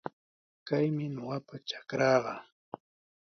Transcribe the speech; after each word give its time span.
Kaymi 0.67 1.05
ñuqapa 1.15 1.55
trakraaqa. 1.67 2.33